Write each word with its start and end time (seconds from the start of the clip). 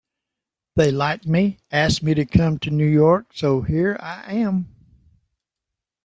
They 0.77 0.89
liked 0.89 1.27
me, 1.27 1.59
asked 1.71 2.01
me 2.01 2.15
to 2.15 2.25
come 2.25 2.57
to 2.61 2.71
New 2.71 2.87
York, 2.87 3.27
so 3.35 3.61
here 3.61 3.97
I 4.01 4.33
am! 4.33 4.67